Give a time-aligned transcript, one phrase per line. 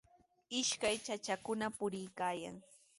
[0.59, 2.55] Ishkay chachakuna puriykaayan.